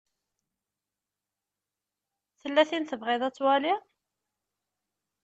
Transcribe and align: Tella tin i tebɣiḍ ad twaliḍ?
Tella 2.39 2.63
tin 2.69 2.85
i 2.85 2.87
tebɣiḍ 2.89 3.21
ad 3.23 3.33
twaliḍ? 3.35 3.81